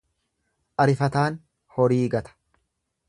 Arifataan 0.85 1.37
horii 1.77 2.03
gata. 2.17 2.37